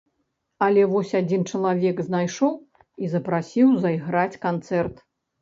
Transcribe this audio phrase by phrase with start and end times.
[0.67, 2.57] Але вось адзін чалавек знайшоў
[3.05, 5.07] і запрасіў зайграць канцэрт.